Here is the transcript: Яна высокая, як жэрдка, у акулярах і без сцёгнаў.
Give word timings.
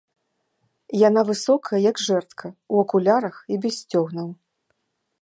Яна 1.09 1.21
высокая, 1.29 1.79
як 1.91 2.03
жэрдка, 2.05 2.45
у 2.75 2.83
акулярах 2.87 3.35
і 3.55 3.63
без 3.67 3.73
сцёгнаў. 3.85 4.27